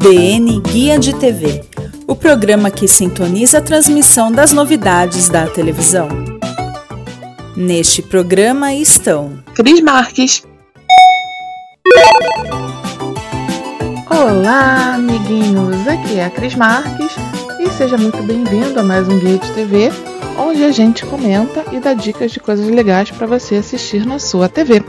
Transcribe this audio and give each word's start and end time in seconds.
DN 0.00 0.60
Guia 0.60 0.98
de 0.98 1.14
TV 1.14 1.62
o 2.06 2.16
programa 2.16 2.70
que 2.70 2.88
sintoniza 2.88 3.58
a 3.58 3.60
transmissão 3.60 4.32
das 4.32 4.50
novidades 4.50 5.28
da 5.28 5.46
televisão. 5.46 6.08
Neste 7.54 8.00
programa 8.00 8.72
estão 8.72 9.44
Cris 9.54 9.82
Marques. 9.82 10.42
Olá, 14.08 14.94
amiguinhos! 14.94 15.86
Aqui 15.86 16.18
é 16.18 16.24
a 16.24 16.30
Cris 16.30 16.54
Marques 16.54 17.12
e 17.58 17.68
seja 17.68 17.98
muito 17.98 18.22
bem-vindo 18.22 18.80
a 18.80 18.82
mais 18.82 19.06
um 19.06 19.18
Guia 19.18 19.36
de 19.36 19.52
TV, 19.52 19.92
onde 20.38 20.64
a 20.64 20.72
gente 20.72 21.04
comenta 21.04 21.62
e 21.72 21.78
dá 21.78 21.92
dicas 21.92 22.32
de 22.32 22.40
coisas 22.40 22.66
legais 22.66 23.10
para 23.10 23.26
você 23.26 23.56
assistir 23.56 24.06
na 24.06 24.18
sua 24.18 24.48
TV. 24.48 24.82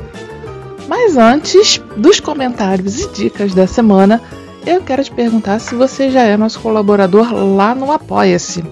Mas 0.88 1.18
antes 1.18 1.82
dos 1.98 2.22
comentários 2.22 3.02
e 3.02 3.10
dicas 3.10 3.54
da 3.54 3.68
semana, 3.68 4.22
eu 4.66 4.82
quero 4.82 5.04
te 5.04 5.12
perguntar 5.12 5.60
se 5.60 5.76
você 5.76 6.10
já 6.10 6.22
é 6.24 6.38
nosso 6.38 6.60
colaborador 6.60 7.34
lá 7.34 7.74
no 7.74 7.92
Apoia-se. 7.92 8.64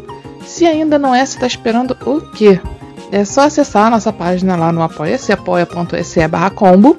Se 0.45 0.65
ainda 0.65 0.97
não 0.97 1.13
é, 1.13 1.25
você 1.25 1.35
está 1.35 1.47
esperando 1.47 1.95
o 2.05 2.21
quê? 2.31 2.59
É 3.11 3.25
só 3.25 3.41
acessar 3.41 3.87
a 3.87 3.89
nossa 3.89 4.13
página 4.13 4.55
lá 4.55 4.71
no 4.71 4.81
apoia-se, 4.81 5.31
apoia.se 5.31 6.19
combo, 6.53 6.95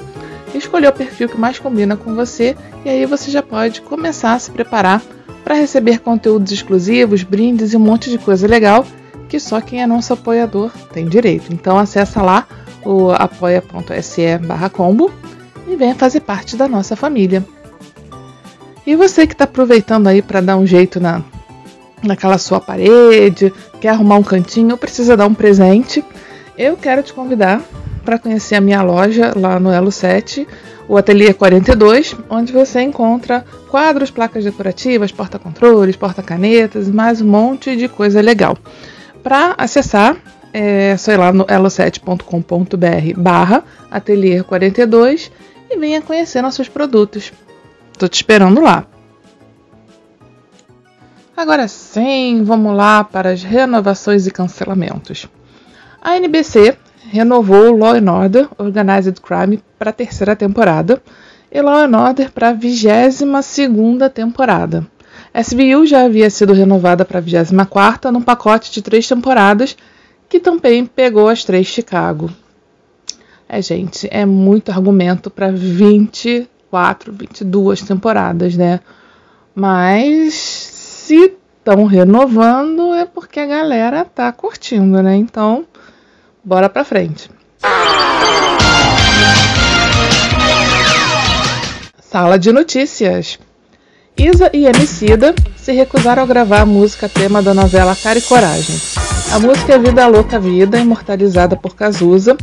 escolher 0.55 0.89
o 0.89 0.93
perfil 0.93 1.29
que 1.29 1.39
mais 1.39 1.59
combina 1.59 1.97
com 1.97 2.15
você 2.15 2.57
e 2.85 2.89
aí 2.89 3.07
você 3.07 3.31
já 3.31 3.43
pode 3.43 3.81
começar 3.83 4.33
a 4.33 4.39
se 4.39 4.51
preparar 4.51 5.01
para 5.45 5.55
receber 5.55 6.01
conteúdos 6.01 6.51
exclusivos, 6.51 7.23
brindes 7.23 7.73
e 7.73 7.77
um 7.77 7.81
monte 7.81 8.11
de 8.11 8.19
coisa 8.19 8.47
legal 8.47 8.85
que 9.29 9.39
só 9.39 9.61
quem 9.61 9.83
é 9.83 9.87
nosso 9.87 10.13
apoiador 10.13 10.73
tem 10.93 11.07
direito. 11.07 11.53
Então 11.53 11.79
acessa 11.79 12.21
lá 12.21 12.47
o 12.85 13.13
apoia.se 13.13 14.23
combo 14.73 15.13
e 15.69 15.77
venha 15.77 15.95
fazer 15.95 16.21
parte 16.21 16.57
da 16.57 16.67
nossa 16.67 16.97
família. 16.97 17.45
E 18.87 18.97
você 18.97 19.27
que 19.27 19.35
está 19.35 19.45
aproveitando 19.45 20.07
aí 20.07 20.23
para 20.23 20.41
dar 20.41 20.57
um 20.57 20.67
jeito 20.67 20.99
na, 20.99 21.23
naquela 22.03 22.39
sua 22.39 22.61
parede, 22.61 23.53
quer 23.81 23.91
arrumar 23.91 24.17
um 24.17 24.23
cantinho, 24.23 24.77
precisa 24.77 25.17
dar 25.17 25.27
um 25.27 25.35
presente, 25.35 26.05
eu 26.57 26.77
quero 26.77 27.03
te 27.03 27.13
convidar 27.13 27.63
para 28.05 28.19
conhecer 28.19 28.57
a 28.57 28.61
minha 28.61 28.83
loja 28.83 29.33
lá 29.37 29.61
no 29.61 29.71
Elo 29.71 29.93
7, 29.93 30.47
o 30.89 30.97
Ateliê 30.97 31.33
42, 31.33 32.17
onde 32.29 32.53
você 32.53 32.81
encontra 32.81 33.45
quadros, 33.69 34.11
placas 34.11 34.43
decorativas, 34.43 35.13
porta-controles, 35.13 35.95
porta-canetas 35.95 36.89
mais 36.89 37.21
um 37.21 37.29
monte 37.29 37.77
de 37.77 37.87
coisa 37.89 38.21
legal. 38.21 38.59
Para 39.23 39.55
acessar, 39.57 40.17
é 40.53 40.97
só 40.97 41.13
ir 41.13 41.17
lá 41.17 41.33
no 41.33 41.45
elo7.com.br 41.45 43.21
barra 43.21 43.63
Ateliê 43.91 44.43
42 44.43 45.31
e 45.71 45.77
venha 45.77 46.03
conhecer 46.03 46.43
nossos 46.43 46.69
produtos. 46.69 47.33
Tô 48.01 48.09
te 48.09 48.15
esperando 48.15 48.63
lá. 48.63 48.87
Agora 51.37 51.69
sim, 51.69 52.43
vamos 52.43 52.75
lá 52.75 53.05
para 53.05 53.31
as 53.31 53.43
renovações 53.43 54.27
e 54.27 54.31
cancelamentos. 54.31 55.29
A 56.01 56.17
NBC 56.17 56.79
renovou 57.11 57.77
Law 57.77 57.97
and 57.97 58.11
Order 58.11 58.49
Organized 58.57 59.21
Crime 59.21 59.63
para 59.79 59.91
a 59.91 59.93
terceira 59.93 60.35
temporada 60.35 61.03
e 61.53 61.61
Law 61.61 61.77
and 61.77 61.95
Order 61.95 62.33
para 62.33 62.49
a 62.49 62.53
vigésima 62.55 63.43
segunda 63.43 64.09
temporada. 64.09 64.87
SVU 65.35 65.85
já 65.85 66.05
havia 66.07 66.31
sido 66.31 66.55
renovada 66.55 67.05
para 67.05 67.19
a 67.19 67.21
24 67.21 68.11
num 68.11 68.23
pacote 68.23 68.73
de 68.73 68.81
três 68.81 69.07
temporadas 69.07 69.77
que 70.27 70.41
também 70.41 70.87
pegou 70.87 71.29
as 71.29 71.45
três 71.45 71.67
Chicago. 71.67 72.31
É, 73.47 73.61
gente, 73.61 74.09
é 74.11 74.25
muito 74.25 74.73
argumento 74.73 75.29
para 75.29 75.53
24, 76.71 77.13
22 77.13 77.83
temporadas, 77.83 78.57
né? 78.57 78.81
Mas 79.55 80.35
se 80.35 81.35
estão 81.59 81.85
renovando 81.85 82.95
é 82.95 83.05
porque 83.05 83.41
a 83.41 83.47
galera 83.47 84.05
tá 84.05 84.31
curtindo, 84.33 85.03
né? 85.03 85.17
Então, 85.17 85.67
bora 86.45 86.69
pra 86.69 86.85
frente. 86.85 87.29
Sala 92.01 92.39
de 92.39 92.53
notícias. 92.53 93.39
Isa 94.17 94.51
e 94.53 94.67
Emicida 94.67 95.35
se 95.57 95.73
recusaram 95.73 96.23
a 96.23 96.27
gravar 96.27 96.61
a 96.61 96.67
música 96.67 97.09
tema 97.09 97.43
da 97.43 97.55
novela 97.55 97.97
Cara 97.97 98.19
e 98.19 98.23
Coragem. 98.23 98.77
A 99.33 99.39
música 99.39 99.75
é 99.75 99.79
Vida 99.79 100.07
Louca 100.07 100.39
Vida, 100.39 100.79
imortalizada 100.79 101.57
por 101.57 101.75
Cazuza, 101.75 102.37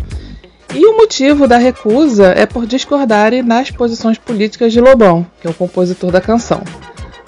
e 0.77 0.85
o 0.85 0.95
motivo 0.95 1.47
da 1.47 1.57
recusa 1.57 2.27
é 2.37 2.45
por 2.45 2.67
discordarem 2.67 3.41
nas 3.41 3.71
posições 3.71 4.19
políticas 4.19 4.71
de 4.71 4.79
Lobão, 4.79 5.25
que 5.41 5.47
é 5.47 5.49
o 5.49 5.53
compositor 5.53 6.11
da 6.11 6.21
canção. 6.21 6.61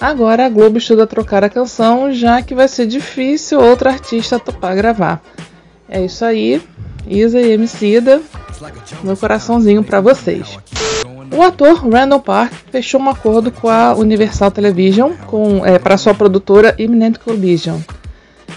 Agora 0.00 0.46
a 0.46 0.48
Globo 0.48 0.78
estuda 0.78 1.04
trocar 1.04 1.42
a 1.42 1.48
canção, 1.50 2.12
já 2.12 2.40
que 2.42 2.54
vai 2.54 2.68
ser 2.68 2.86
difícil 2.86 3.58
outro 3.58 3.88
artista 3.88 4.38
topar 4.38 4.76
gravar. 4.76 5.20
É 5.88 6.00
isso 6.00 6.24
aí, 6.24 6.62
Isa 7.08 7.40
e 7.40 7.50
Emicida, 7.50 8.22
meu 9.02 9.16
coraçãozinho 9.16 9.82
para 9.82 10.00
vocês. 10.00 10.56
O 11.36 11.42
ator 11.42 11.74
Randall 11.88 12.20
Park 12.20 12.52
fechou 12.70 13.00
um 13.00 13.10
acordo 13.10 13.50
com 13.50 13.68
a 13.68 13.94
Universal 13.94 14.52
Television 14.52 15.14
com, 15.26 15.66
é, 15.66 15.76
para 15.76 15.98
sua 15.98 16.14
produtora 16.14 16.76
Imminent 16.78 17.18
Collision. 17.18 17.80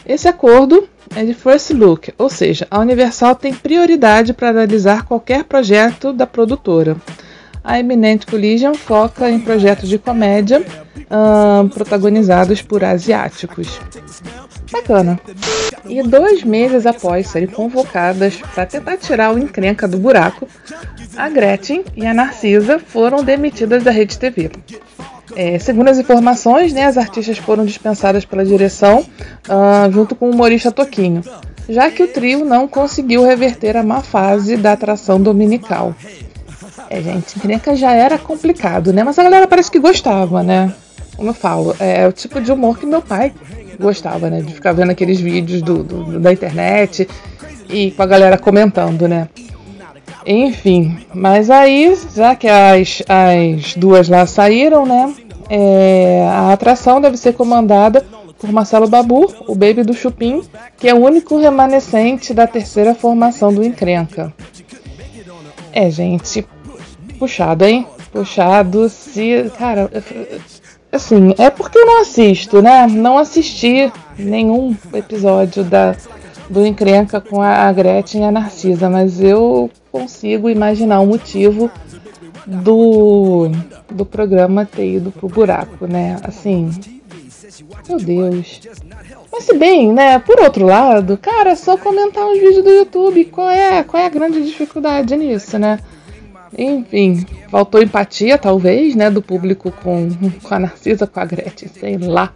Esse 0.06 0.28
acordo 0.28 0.88
é 1.16 1.24
de 1.24 1.34
first 1.34 1.72
look, 1.72 2.14
ou 2.18 2.30
seja, 2.30 2.68
a 2.70 2.80
Universal 2.80 3.36
tem 3.36 3.54
prioridade 3.54 4.34
para 4.34 4.50
analisar 4.50 5.06
qualquer 5.06 5.44
projeto 5.44 6.12
da 6.12 6.26
produtora. 6.26 6.98
A 7.64 7.80
Eminent 7.80 8.26
Collision 8.26 8.74
foca 8.74 9.30
em 9.30 9.40
projetos 9.40 9.88
de 9.88 9.98
comédia 9.98 10.62
uh, 10.62 11.70
protagonizados 11.70 12.62
por 12.62 12.84
asiáticos. 12.84 13.80
Bacana. 14.72 15.20
E 15.86 16.02
dois 16.02 16.44
meses 16.44 16.86
após 16.86 17.28
serem 17.28 17.48
convocadas 17.48 18.36
para 18.54 18.66
tentar 18.66 18.98
tirar 18.98 19.34
o 19.34 19.40
encrenca 19.40 19.88
do 19.88 19.98
buraco, 19.98 20.48
a 21.16 21.30
Gretchen 21.30 21.86
e 21.96 22.06
a 22.06 22.14
Narcisa 22.14 22.80
foram 22.80 23.24
demitidas 23.24 23.84
da 23.84 23.92
Rede 23.92 24.18
TV. 24.18 24.52
É, 25.36 25.58
segundo 25.58 25.88
as 25.88 25.98
informações, 25.98 26.74
né, 26.74 26.86
as 26.86 26.98
artistas 26.98 27.38
foram 27.38 27.66
dispensadas 27.66 28.26
pela 28.26 28.44
direção 28.44 29.00
uh, 29.00 29.92
junto 29.92 30.16
com 30.16 30.28
o 30.28 30.32
humorista 30.32 30.72
Toquinho, 30.72 31.22
já 31.68 31.90
que 31.90 32.04
o 32.04 32.08
trio 32.08 32.44
não 32.44 32.68
conseguiu 32.68 33.26
reverter 33.26 33.78
a 33.78 33.84
má 33.84 34.02
fase 34.02 34.58
da 34.58 34.74
atração 34.74 35.22
dominical. 35.22 35.96
É, 36.90 37.02
gente, 37.02 37.38
encrenca 37.38 37.76
já 37.76 37.94
era 37.94 38.18
complicado, 38.18 38.92
né? 38.94 39.04
Mas 39.04 39.18
a 39.18 39.24
galera 39.24 39.48
parece 39.48 39.72
que 39.72 39.80
gostava, 39.80 40.44
né? 40.44 40.74
Como 41.16 41.30
eu 41.30 41.34
falo, 41.34 41.76
é, 41.80 42.08
o 42.08 42.12
tipo 42.12 42.42
de 42.42 42.52
humor 42.52 42.78
que 42.78 42.86
meu 42.86 43.02
pai 43.02 43.34
gostava, 43.80 44.30
né? 44.30 44.42
De 44.42 44.54
ficar 44.54 44.74
vendo 44.74 44.92
aqueles 44.92 45.20
vídeos 45.20 45.62
do, 45.62 45.84
do, 45.84 46.20
da 46.20 46.32
internet 46.32 47.08
e 47.70 47.92
com 47.92 48.04
a 48.04 48.06
galera 48.06 48.38
comentando, 48.38 49.08
né? 49.08 49.28
Enfim, 50.26 51.00
mas 51.14 51.50
aí, 51.50 51.98
já 52.16 52.36
que 52.36 52.48
as, 52.48 53.04
as 53.08 53.76
duas 53.76 54.08
lá 54.08 54.26
saíram, 54.26 54.86
né? 54.86 55.14
É, 55.50 56.26
a 56.30 56.54
atração 56.54 57.02
deve 57.02 57.18
ser 57.18 57.34
comandada 57.34 58.06
por 58.40 58.52
Marcelo 58.52 58.88
Babu, 58.88 59.34
o 59.48 59.56
baby 59.56 59.84
do 59.84 59.94
Chupim, 59.94 60.42
que 60.78 60.88
é 60.88 60.94
o 60.94 60.98
único 60.98 61.38
remanescente 61.38 62.34
da 62.34 62.48
terceira 62.48 62.96
formação 62.96 63.54
do 63.54 63.64
Encrenca. 63.64 64.34
É, 65.72 65.90
gente, 65.90 66.46
puxado, 67.20 67.66
hein? 67.66 67.88
Puxado, 68.12 68.88
se. 68.90 69.52
Cara, 69.58 69.90
assim, 70.92 71.34
é 71.38 71.50
porque 71.50 71.78
eu 71.78 71.86
não 71.86 72.02
assisto, 72.02 72.62
né? 72.62 72.88
Não 72.88 73.18
assisti 73.18 73.92
nenhum 74.18 74.76
episódio 74.94 75.64
da, 75.64 75.96
do 76.50 76.66
Encrenca 76.66 77.22
com 77.22 77.42
a 77.42 77.72
Gretchen 77.72 78.22
e 78.22 78.26
a 78.26 78.32
Narcisa, 78.32 78.90
mas 78.90 79.22
eu 79.22 79.70
consigo 79.92 80.50
imaginar 80.50 81.00
o 81.00 81.06
motivo 81.06 81.70
do, 82.46 83.50
do 83.90 84.06
programa 84.06 84.66
ter 84.66 84.96
ido 84.96 85.12
pro 85.12 85.28
buraco, 85.28 85.88
né? 85.88 86.18
Assim, 86.24 86.70
meu 87.88 87.98
Deus. 87.98 88.62
Mas 89.32 89.44
se 89.46 89.58
bem, 89.58 89.92
né? 89.92 90.20
Por 90.20 90.40
outro 90.40 90.66
lado, 90.66 91.18
cara, 91.18 91.52
é 91.52 91.56
só 91.56 91.78
comentar 91.78 92.26
uns 92.26 92.40
vídeos 92.40 92.64
do 92.64 92.70
YouTube. 92.70 93.26
Qual 93.26 93.50
é, 93.50 93.84
qual 93.84 94.02
é 94.02 94.06
a 94.06 94.10
grande 94.10 94.44
dificuldade 94.46 95.16
nisso, 95.16 95.58
né? 95.58 95.80
enfim, 96.58 97.26
faltou 97.50 97.82
empatia, 97.82 98.38
talvez, 98.38 98.96
né, 98.96 99.10
do 99.10 99.22
público 99.22 99.72
com, 99.72 100.10
com 100.42 100.54
a 100.54 100.60
Narcisa, 100.60 101.08
com 101.08 101.20
a 101.20 101.26
Gretchen, 101.26 101.70
sei 101.70 101.98
lá. 101.98 102.32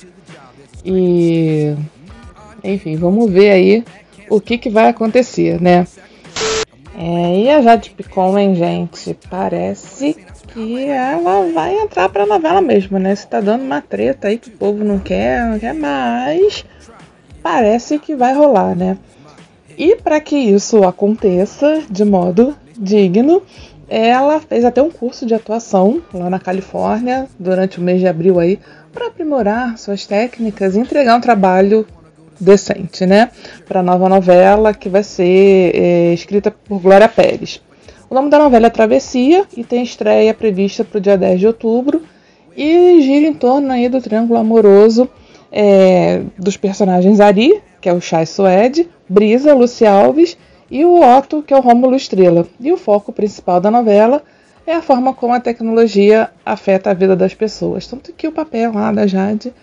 E, 0.84 1.76
enfim, 2.64 2.96
vamos 2.96 3.32
ver 3.32 3.52
aí 3.52 3.84
o 4.30 4.42
que, 4.42 4.58
que 4.58 4.70
vai 4.70 4.90
acontecer, 4.90 5.62
né? 5.62 5.86
É, 6.98 7.42
e 7.42 7.50
a 7.50 7.62
Jade 7.62 7.92
Picon, 7.92 8.38
hein, 8.38 8.56
gente? 8.56 9.16
Parece 9.30 10.18
que 10.48 10.86
ela 10.86 11.52
vai 11.54 11.76
entrar 11.76 12.10
pra 12.10 12.26
novela 12.26 12.60
mesmo, 12.60 12.98
né? 12.98 13.16
Se 13.16 13.28
tá 13.28 13.40
dando 13.40 13.64
uma 13.64 13.82
treta 13.82 14.30
aí 14.30 14.38
que 14.38 14.50
o 14.50 14.54
povo 14.54 14.84
não 14.84 14.98
quer, 14.98 15.46
não 15.46 15.60
quer 15.60 15.74
mais. 15.74 16.66
Parece 17.44 18.00
que 18.00 18.16
vai 18.16 18.34
rolar, 18.34 18.76
né? 18.76 18.98
E 19.78 19.96
para 19.96 20.20
que 20.20 20.36
isso 20.36 20.84
aconteça 20.84 21.84
de 21.88 22.04
modo 22.04 22.56
digno, 22.76 23.44
ela 23.88 24.40
fez 24.40 24.66
até 24.66 24.82
um 24.82 24.90
curso 24.90 25.26
de 25.26 25.36
atuação 25.36 26.02
lá 26.12 26.32
na 26.32 26.40
Califórnia 26.40 27.28
durante 27.40 27.80
o 27.80 27.82
mês 27.84 28.00
de 28.00 28.08
abril 28.08 28.40
aí 28.40 28.60
para 28.92 29.08
aprimorar 29.08 29.78
suas 29.78 30.08
técnicas 30.08 30.76
e 30.76 30.80
entregar 30.80 31.16
um 31.16 31.22
trabalho 31.22 31.86
decente, 32.40 33.06
né? 33.06 33.30
Para 33.68 33.80
a 33.80 33.84
nova 33.84 34.08
novela 34.10 34.74
que 34.74 34.90
vai 34.90 35.04
ser 35.04 35.72
é, 35.76 36.14
escrita 36.14 36.52
por 36.52 36.80
Glória 36.80 37.08
Pérez. 37.08 37.62
O 38.10 38.16
nome 38.16 38.30
da 38.30 38.40
novela 38.40 38.68
é 38.68 38.70
Travessia 38.70 39.46
e 39.56 39.64
tem 39.64 39.84
estreia 39.84 40.34
prevista 40.34 40.84
para 40.84 40.98
o 40.98 41.02
dia 41.02 41.18
10 41.18 41.40
de 41.40 41.48
outubro 41.48 42.02
e 42.56 43.02
gira 43.02 43.28
em 43.28 43.34
torno 43.34 43.72
aí 43.72 43.90
do 43.90 44.02
triângulo 44.02 44.40
amoroso 44.40 45.10
é, 45.52 46.22
dos 46.38 46.58
personagens 46.58 47.20
Ari, 47.20 47.62
que 47.82 47.90
é 47.90 47.94
o 47.94 48.02
Chai 48.02 48.26
Suede, 48.26 48.90
Brisa, 49.08 49.54
Luci 49.54 49.86
Alves 49.86 50.38
e 50.70 50.84
o 50.86 51.02
Otto, 51.02 51.44
que 51.44 51.54
é 51.54 51.58
o 51.58 51.62
Rômulo 51.62 51.96
Estrela. 51.96 52.48
E 52.60 52.72
o 52.72 52.78
foco 52.78 53.12
principal 53.12 53.60
da 53.60 53.72
novela 53.72 54.24
é 54.66 54.74
a 54.74 54.82
forma 54.82 55.14
como 55.14 55.34
a 55.34 55.40
tecnologia 55.40 56.30
afeta 56.46 56.92
a 56.92 56.94
vida 56.94 57.16
das 57.16 57.34
pessoas. 57.34 57.88
Tanto 57.88 58.12
que 58.14 58.28
o 58.28 58.32
papel 58.32 58.74
lá 58.74 58.92
da 58.92 59.08
Jade 59.08 59.54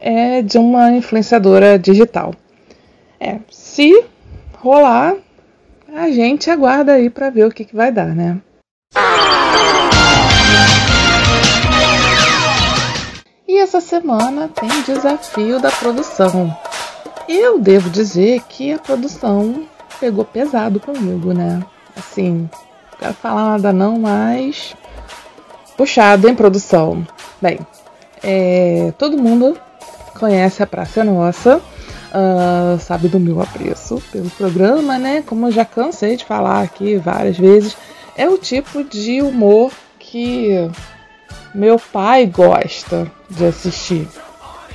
é 0.00 0.40
de 0.42 0.58
uma 0.58 0.90
influenciadora 0.92 1.78
digital. 1.78 2.34
É, 3.18 3.38
se 3.50 4.04
rolar, 4.58 5.14
a 5.94 6.10
gente 6.10 6.50
aguarda 6.50 6.94
aí 6.94 7.10
para 7.10 7.30
ver 7.30 7.46
o 7.46 7.50
que, 7.50 7.64
que 7.64 7.76
vai 7.76 7.92
dar, 7.92 8.14
né? 8.14 8.38
E 13.46 13.58
essa 13.58 13.80
semana 13.80 14.48
tem 14.48 14.68
desafio 14.82 15.60
da 15.60 15.70
produção. 15.70 16.56
Eu 17.28 17.58
devo 17.58 17.90
dizer 17.90 18.42
que 18.48 18.72
a 18.72 18.78
produção 18.78 19.66
pegou 19.98 20.24
pesado 20.24 20.80
comigo, 20.80 21.32
né? 21.32 21.62
Assim, 21.96 22.48
não 22.92 22.98
quero 22.98 23.14
falar 23.14 23.50
nada 23.50 23.72
não, 23.72 23.98
mas 23.98 24.74
puxado 25.76 26.28
em 26.28 26.34
produção. 26.34 27.06
Bem, 27.40 27.58
é, 28.22 28.92
todo 28.96 29.18
mundo 29.18 29.58
conhece 30.20 30.62
a 30.62 30.66
Praça 30.66 31.02
Nossa, 31.02 31.56
uh, 31.56 32.78
sabe 32.78 33.08
do 33.08 33.18
meu 33.18 33.40
apreço 33.40 34.02
pelo 34.12 34.28
programa, 34.30 34.98
né? 34.98 35.24
Como 35.26 35.46
eu 35.46 35.50
já 35.50 35.64
cansei 35.64 36.16
de 36.16 36.26
falar 36.26 36.62
aqui 36.62 36.96
várias 36.98 37.38
vezes, 37.38 37.74
é 38.14 38.28
o 38.28 38.36
tipo 38.36 38.84
de 38.84 39.22
humor 39.22 39.72
que 39.98 40.70
meu 41.54 41.78
pai 41.78 42.26
gosta 42.26 43.10
de 43.30 43.46
assistir, 43.46 44.06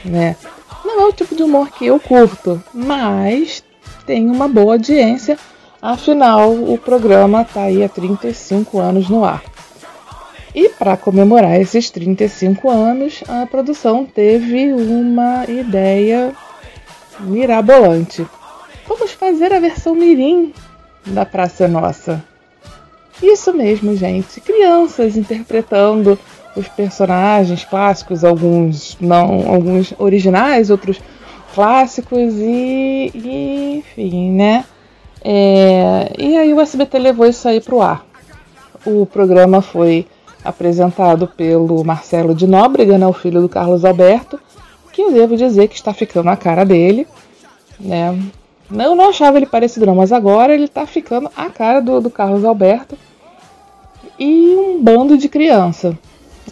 né? 0.04 0.36
Não 0.84 1.02
é 1.02 1.06
o 1.06 1.14
tipo 1.14 1.36
de 1.36 1.44
humor 1.44 1.70
que 1.70 1.86
eu 1.86 2.00
curto, 2.00 2.62
mas 2.74 3.64
tem 4.06 4.30
uma 4.30 4.48
boa 4.48 4.74
audiência, 4.74 5.38
afinal 5.80 6.52
o 6.52 6.78
programa 6.78 7.44
está 7.44 7.62
aí 7.62 7.84
há 7.84 7.90
35 7.90 8.80
anos 8.80 9.10
no 9.10 9.24
ar. 9.24 9.44
E 10.56 10.70
para 10.70 10.96
comemorar 10.96 11.60
esses 11.60 11.90
35 11.90 12.70
anos, 12.70 13.22
a 13.28 13.46
produção 13.46 14.06
teve 14.06 14.72
uma 14.72 15.44
ideia 15.50 16.34
mirabolante. 17.20 18.26
Vamos 18.88 19.12
fazer 19.12 19.52
a 19.52 19.60
versão 19.60 19.94
mirim 19.94 20.54
da 21.08 21.26
Praça 21.26 21.68
Nossa. 21.68 22.24
Isso 23.22 23.54
mesmo, 23.54 23.98
gente. 23.98 24.40
Crianças 24.40 25.18
interpretando 25.18 26.18
os 26.56 26.70
personagens 26.70 27.66
clássicos, 27.66 28.24
alguns 28.24 28.98
não, 29.02 29.52
alguns 29.52 29.94
originais, 29.98 30.70
outros 30.70 31.02
clássicos 31.54 32.34
e, 32.38 33.12
e 33.14 33.76
enfim, 33.80 34.32
né? 34.32 34.64
É, 35.22 36.14
e 36.18 36.38
aí 36.38 36.54
o 36.54 36.62
SBT 36.62 36.98
levou 36.98 37.26
isso 37.26 37.46
aí 37.46 37.60
pro 37.60 37.82
ar. 37.82 38.06
O 38.86 39.06
programa 39.06 39.62
foi 39.62 40.08
apresentado 40.46 41.28
pelo 41.28 41.84
Marcelo 41.84 42.36
de 42.36 42.48
Nóbrega, 42.48 42.98
né, 42.98 43.08
o 43.08 43.14
filho 43.14 43.42
do 43.42 43.50
Carlos 43.50 43.84
Alberto, 43.84 44.40
que 44.94 45.02
eu 45.02 45.12
devo 45.12 45.36
dizer 45.36 45.68
que 45.68 45.76
está 45.76 45.94
ficando 45.94 46.30
a 46.30 46.38
cara 46.38 46.64
dele, 46.64 47.06
né? 47.80 48.18
Eu 48.72 48.96
não 48.96 49.10
achava 49.10 49.38
ele 49.38 49.46
parecido 49.46 49.86
não, 49.86 49.96
mas 49.96 50.12
agora 50.12 50.54
ele 50.54 50.64
está 50.64 50.88
ficando 50.88 51.30
a 51.36 51.50
cara 51.50 51.82
do, 51.82 52.00
do 52.00 52.10
Carlos 52.10 52.46
Alberto 52.46 52.98
e 54.18 54.56
um 54.56 54.82
bando 54.82 55.18
de 55.18 55.28
criança, 55.28 55.98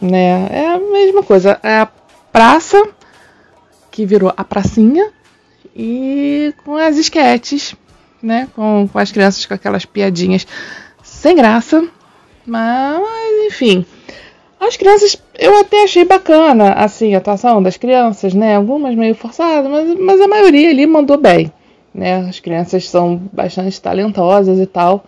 né? 0.01 0.47
É 0.51 0.67
a 0.67 0.79
mesma 0.79 1.23
coisa, 1.23 1.59
é 1.63 1.79
a 1.79 1.87
praça 2.31 2.83
que 3.89 4.05
virou 4.05 4.33
a 4.35 4.43
pracinha 4.43 5.11
e 5.75 6.53
com 6.65 6.75
as 6.75 6.97
esquetes, 6.97 7.75
né? 8.21 8.49
Com, 8.55 8.87
com 8.91 8.99
as 8.99 9.11
crianças 9.11 9.45
com 9.45 9.53
aquelas 9.53 9.85
piadinhas 9.85 10.45
sem 11.01 11.35
graça, 11.35 11.87
mas, 12.45 13.01
enfim. 13.47 13.85
As 14.59 14.77
crianças, 14.77 15.21
eu 15.37 15.59
até 15.59 15.83
achei 15.83 16.05
bacana, 16.05 16.73
assim, 16.73 17.13
a 17.13 17.17
atuação 17.17 17.61
das 17.61 17.75
crianças, 17.75 18.33
né? 18.33 18.55
Algumas 18.55 18.95
meio 18.95 19.13
forçadas, 19.13 19.69
mas, 19.69 19.99
mas 19.99 20.21
a 20.21 20.27
maioria 20.27 20.69
ali 20.69 20.85
mandou 20.85 21.17
bem, 21.17 21.51
né? 21.93 22.25
As 22.29 22.39
crianças 22.39 22.87
são 22.87 23.21
bastante 23.31 23.81
talentosas 23.81 24.59
e 24.59 24.65
tal. 24.65 25.03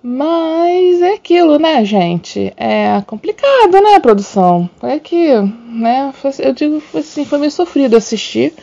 Mas 0.00 1.02
é 1.02 1.14
aquilo, 1.14 1.58
né, 1.58 1.84
gente? 1.84 2.52
É 2.56 3.02
complicado, 3.06 3.80
né, 3.82 3.96
a 3.96 4.00
produção? 4.00 4.70
É 4.82 4.98
que, 4.98 5.28
né, 5.66 6.12
eu 6.38 6.52
digo 6.52 6.80
assim, 6.94 7.24
foi 7.24 7.38
meio 7.38 7.50
sofrido 7.50 7.96
assistir, 7.96 8.54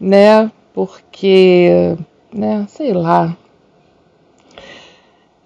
né? 0.00 0.50
Porque, 0.74 1.96
né, 2.34 2.66
sei 2.68 2.92
lá. 2.92 3.36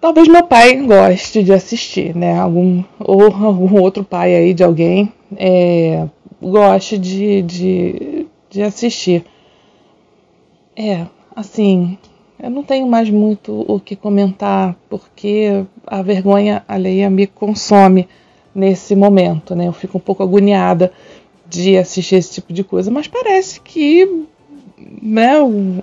Talvez 0.02 0.26
meu 0.26 0.42
pai 0.42 0.74
goste 0.84 1.44
de 1.44 1.52
assistir, 1.52 2.12
né? 2.12 2.36
Algum, 2.36 2.82
ou 2.98 3.22
algum 3.32 3.80
outro 3.80 4.02
pai 4.02 4.34
aí 4.34 4.52
de 4.52 4.64
alguém 4.64 5.12
é, 5.36 6.08
goste 6.42 6.98
de, 6.98 7.40
de, 7.42 8.26
de 8.50 8.62
assistir. 8.62 9.24
É, 10.76 11.06
assim, 11.36 11.96
eu 12.42 12.50
não 12.50 12.64
tenho 12.64 12.84
mais 12.88 13.10
muito 13.10 13.64
o 13.68 13.78
que 13.78 13.94
comentar, 13.94 14.74
porque 14.90 15.64
a 15.86 16.02
vergonha 16.02 16.64
alheia 16.66 17.08
me 17.08 17.28
consome 17.28 18.08
nesse 18.52 18.96
momento, 18.96 19.54
né? 19.54 19.68
Eu 19.68 19.72
fico 19.72 19.98
um 19.98 20.00
pouco 20.00 20.24
agoniada 20.24 20.92
de 21.46 21.78
assistir 21.78 22.16
esse 22.16 22.32
tipo 22.32 22.52
de 22.52 22.64
coisa, 22.64 22.90
mas 22.90 23.06
parece 23.06 23.60
que 23.60 24.26
né, 25.00 25.32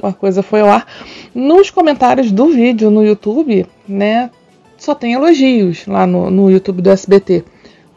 a 0.02 0.14
coisa 0.14 0.42
foi 0.42 0.62
ar. 0.62 0.86
Nos 1.34 1.70
comentários 1.70 2.32
do 2.32 2.48
vídeo 2.48 2.90
no 2.90 3.04
YouTube, 3.04 3.66
né, 3.88 4.30
só 4.78 4.96
tem 4.96 5.14
elogios 5.14 5.86
lá 5.86 6.08
no, 6.08 6.30
no 6.30 6.50
YouTube 6.50 6.82
do 6.82 6.90
SBT 6.90 7.44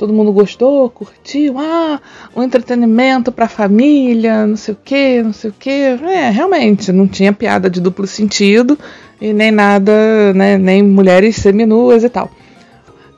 todo 0.03 0.13
mundo 0.13 0.33
gostou, 0.33 0.91
curtiu, 0.91 1.61
ah, 1.61 2.01
um 2.35 2.43
entretenimento 2.43 3.31
para 3.31 3.47
família, 3.47 4.45
não 4.49 4.57
sei 4.57 4.75
o 4.75 4.79
que, 4.83 5.23
não 5.23 5.33
sei 5.33 5.51
o 5.51 5.55
que. 5.57 5.71
É, 5.71 6.29
realmente, 6.29 6.91
não 6.91 7.07
tinha 7.07 7.33
piada 7.33 7.71
de 7.71 7.81
duplo 7.81 8.05
sentido 8.05 8.77
e 9.21 9.33
nem 9.33 9.53
nada, 9.53 10.35
né, 10.35 10.59
nem 10.59 10.83
mulheres 10.83 11.37
seminuas 11.37 12.03
e 12.03 12.09
tal. 12.09 12.33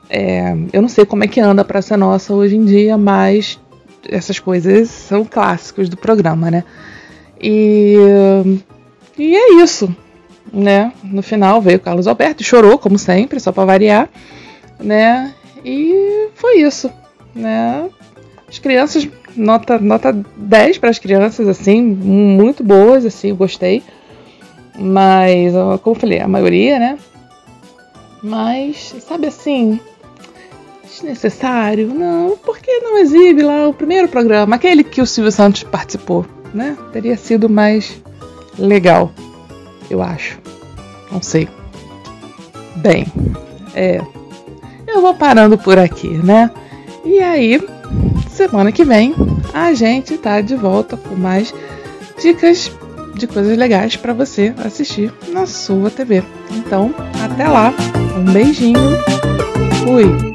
É, 0.07 0.55
eu 0.71 0.79
não 0.79 0.87
sei 0.87 1.05
como 1.05 1.23
é 1.23 1.27
que 1.27 1.39
anda 1.39 1.63
a 1.63 1.65
Praça 1.65 1.97
Nossa 1.97 2.35
hoje 2.35 2.55
em 2.55 2.63
dia, 2.63 2.95
mas 2.99 3.59
essas 4.07 4.37
coisas 4.37 4.87
são 4.87 5.25
clássicos 5.25 5.89
do 5.89 5.97
programa, 5.97 6.51
né? 6.51 6.63
E, 7.41 7.95
e 9.17 9.35
é 9.35 9.53
isso, 9.61 9.93
né? 10.51 10.91
No 11.03 11.21
final 11.21 11.61
veio 11.61 11.77
o 11.77 11.81
Carlos 11.81 12.07
Alberto, 12.07 12.43
chorou, 12.43 12.77
como 12.77 12.97
sempre, 12.97 13.39
só 13.39 13.51
para 13.51 13.65
variar, 13.65 14.09
né? 14.79 15.33
E 15.63 16.29
foi 16.35 16.61
isso, 16.61 16.91
né? 17.33 17.89
As 18.47 18.59
crianças, 18.59 19.07
nota, 19.35 19.79
nota 19.79 20.13
10 20.37 20.77
para 20.77 20.89
as 20.89 20.99
crianças, 20.99 21.47
assim, 21.47 21.81
muito 21.81 22.63
boas, 22.63 23.05
assim, 23.05 23.33
gostei. 23.33 23.83
Mas, 24.77 25.53
como 25.81 25.95
eu 25.95 25.99
falei, 25.99 26.19
a 26.19 26.27
maioria, 26.27 26.77
né? 26.79 26.97
Mas, 28.21 28.95
sabe 28.99 29.27
assim, 29.27 29.79
desnecessário? 30.83 31.87
Não, 31.87 32.37
porque 32.37 32.79
não 32.79 32.97
exibe 32.97 33.41
lá 33.41 33.67
o 33.67 33.73
primeiro 33.73 34.07
programa, 34.07 34.55
aquele 34.55 34.83
que 34.83 35.01
o 35.01 35.05
Silvio 35.05 35.31
Santos 35.31 35.63
participou, 35.63 36.25
né? 36.55 36.77
Teria 36.91 37.17
sido 37.17 37.49
mais 37.49 38.01
legal, 38.57 39.11
eu 39.89 40.01
acho. 40.01 40.39
Não 41.11 41.21
sei. 41.21 41.47
Bem, 42.77 43.05
é, 43.73 44.01
eu 44.87 45.01
vou 45.01 45.13
parando 45.13 45.57
por 45.57 45.77
aqui, 45.77 46.09
né? 46.09 46.49
E 47.03 47.19
aí, 47.19 47.61
semana 48.29 48.71
que 48.71 48.83
vem, 48.83 49.13
a 49.53 49.73
gente 49.73 50.17
tá 50.17 50.41
de 50.41 50.55
volta 50.55 50.97
com 50.97 51.15
mais 51.15 51.53
dicas 52.21 52.71
de 53.15 53.27
coisas 53.27 53.57
legais 53.57 53.95
para 53.95 54.13
você 54.13 54.53
assistir 54.63 55.13
na 55.29 55.45
sua 55.45 55.89
TV. 55.89 56.23
Então, 56.51 56.93
até 57.23 57.47
lá. 57.47 57.73
Um 58.17 58.31
beijinho. 58.31 58.79
Fui. 59.83 60.34